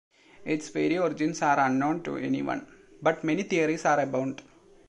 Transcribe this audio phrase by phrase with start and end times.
[0.43, 2.65] Its very origins are unknown to anyone,
[3.03, 4.41] but many theories are abound.